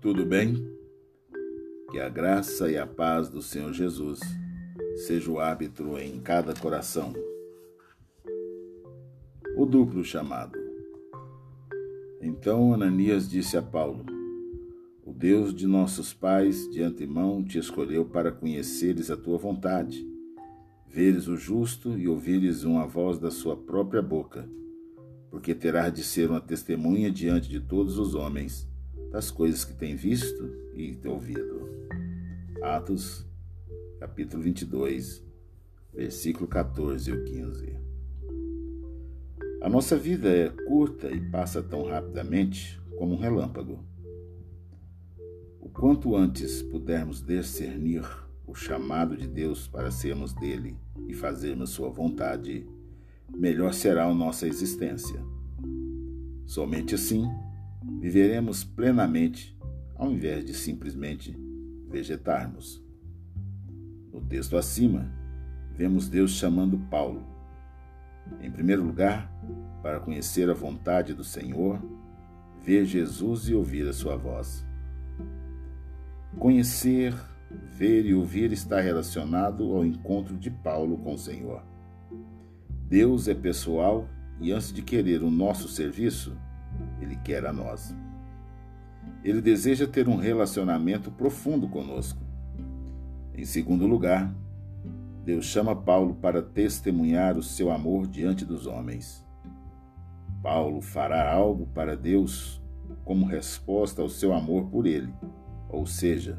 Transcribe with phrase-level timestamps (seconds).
[0.00, 0.54] Tudo bem?
[1.90, 4.20] Que a graça e a paz do Senhor Jesus
[5.08, 7.12] seja o árbitro em cada coração.
[9.56, 10.56] O duplo chamado.
[12.22, 14.06] Então Ananias disse a Paulo:
[15.04, 20.08] O Deus de nossos pais de antemão te escolheu para conheceres a tua vontade,
[20.86, 24.48] veres o justo e ouvires uma voz da sua própria boca,
[25.28, 28.68] porque terás de ser uma testemunha diante de todos os homens
[29.10, 30.44] das coisas que tem visto
[30.74, 31.68] e ouvido.
[32.62, 33.26] Atos,
[33.98, 35.24] capítulo 22,
[35.94, 37.76] versículo 14 e 15.
[39.62, 43.84] A nossa vida é curta e passa tão rapidamente como um relâmpago.
[45.60, 48.04] O quanto antes pudermos discernir
[48.46, 52.66] o chamado de Deus para sermos dele e fazermos sua vontade,
[53.36, 55.22] melhor será a nossa existência.
[56.46, 57.26] Somente assim
[58.00, 59.56] viveremos plenamente
[59.96, 61.36] ao invés de simplesmente
[61.90, 62.82] vegetarmos.
[64.12, 65.10] No texto acima,
[65.74, 67.26] vemos Deus chamando Paulo,
[68.40, 69.30] em primeiro lugar,
[69.82, 71.80] para conhecer a vontade do Senhor,
[72.62, 74.66] ver Jesus e ouvir a sua voz.
[76.38, 77.14] Conhecer,
[77.72, 81.62] ver e ouvir está relacionado ao encontro de Paulo com o Senhor.
[82.88, 84.08] Deus é pessoal
[84.40, 86.36] e antes de querer o nosso serviço,
[87.00, 87.94] ele quer a nós.
[89.24, 92.22] Ele deseja ter um relacionamento profundo conosco.
[93.34, 94.34] Em segundo lugar,
[95.24, 99.24] Deus chama Paulo para testemunhar o seu amor diante dos homens.
[100.42, 102.62] Paulo fará algo para Deus
[103.04, 105.12] como resposta ao seu amor por ele,
[105.68, 106.38] ou seja,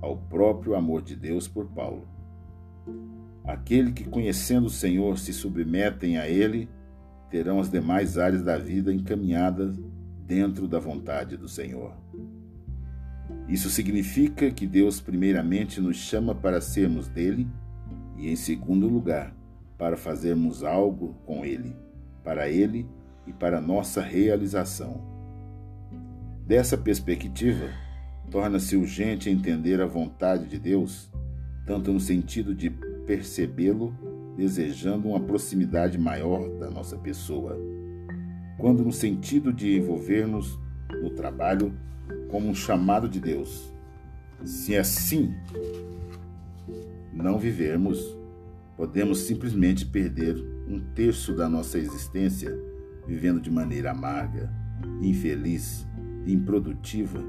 [0.00, 2.08] ao próprio amor de Deus por Paulo.
[3.44, 6.68] Aquele que, conhecendo o Senhor, se submetem a ele,
[7.30, 9.78] terão as demais áreas da vida encaminhadas
[10.26, 11.92] dentro da vontade do Senhor.
[13.48, 17.46] Isso significa que Deus, primeiramente, nos chama para sermos dele
[18.16, 19.34] e, em segundo lugar,
[19.76, 21.76] para fazermos algo com ele,
[22.22, 22.86] para ele
[23.26, 25.02] e para nossa realização.
[26.46, 27.68] Dessa perspectiva,
[28.30, 31.10] torna-se urgente entender a vontade de Deus,
[31.66, 32.70] tanto no sentido de
[33.06, 33.94] percebê-lo,
[34.36, 37.58] desejando uma proximidade maior da nossa pessoa
[38.58, 40.58] quando no sentido de envolver-nos
[41.02, 41.74] no trabalho
[42.30, 43.72] como um chamado de Deus.
[44.44, 45.34] Se assim
[47.12, 48.16] não vivermos,
[48.76, 50.36] podemos simplesmente perder
[50.68, 52.52] um terço da nossa existência
[53.06, 54.52] vivendo de maneira amarga,
[55.00, 55.86] infeliz,
[56.26, 57.20] improdutiva,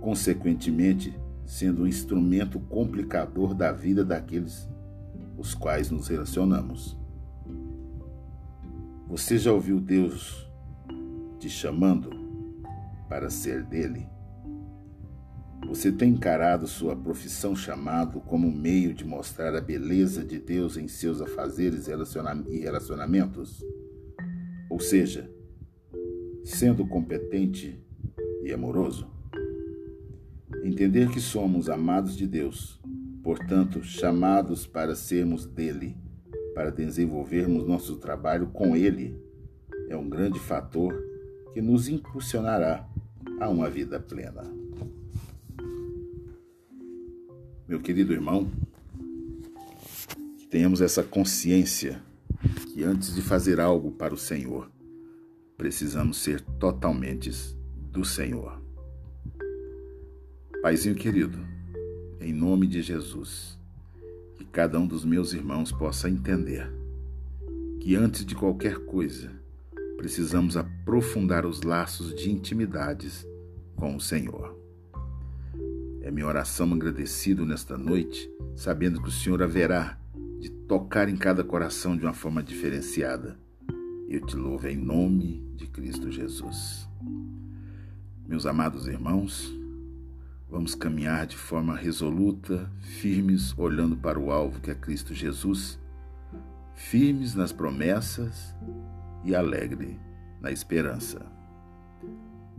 [0.00, 4.68] consequentemente sendo um instrumento complicador da vida daqueles
[5.36, 6.96] os quais nos relacionamos.
[9.08, 10.50] Você já ouviu Deus
[11.42, 12.08] te chamando
[13.08, 14.06] para ser dele?
[15.66, 20.76] Você tem encarado sua profissão chamado como um meio de mostrar a beleza de Deus
[20.76, 23.60] em seus afazeres e relacionamentos?
[24.70, 25.28] Ou seja,
[26.44, 27.84] sendo competente
[28.44, 29.10] e amoroso?
[30.62, 32.80] Entender que somos amados de Deus,
[33.20, 35.96] portanto, chamados para sermos dele,
[36.54, 39.20] para desenvolvermos nosso trabalho com ele,
[39.88, 41.11] é um grande fator
[41.52, 42.88] que nos impulsionará
[43.40, 44.42] a uma vida plena.
[47.68, 48.50] Meu querido irmão,
[50.50, 52.02] tenhamos essa consciência
[52.72, 54.70] que antes de fazer algo para o Senhor,
[55.56, 57.30] precisamos ser totalmente
[57.90, 58.60] do Senhor.
[60.62, 61.38] Paizinho querido,
[62.20, 63.58] em nome de Jesus,
[64.36, 66.70] que cada um dos meus irmãos possa entender
[67.80, 69.41] que antes de qualquer coisa,
[70.02, 73.24] precisamos aprofundar os laços de intimidades
[73.76, 74.58] com o Senhor.
[76.00, 79.96] É minha oração agradecido nesta noite, sabendo que o Senhor haverá
[80.40, 83.38] de tocar em cada coração de uma forma diferenciada.
[84.08, 86.88] Eu te louvo em nome de Cristo Jesus.
[88.26, 89.56] Meus amados irmãos,
[90.50, 95.78] vamos caminhar de forma resoluta, firmes, olhando para o alvo que é Cristo Jesus,
[96.74, 98.52] firmes nas promessas
[99.24, 99.98] e alegre
[100.40, 101.24] na esperança.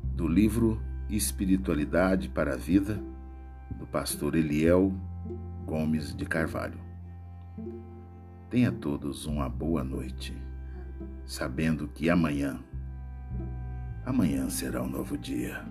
[0.01, 3.01] Do livro Espiritualidade para a Vida,
[3.77, 4.93] do pastor Eliel
[5.65, 6.79] Gomes de Carvalho.
[8.49, 10.35] Tenha todos uma boa noite,
[11.25, 12.59] sabendo que amanhã,
[14.05, 15.65] amanhã será um novo dia.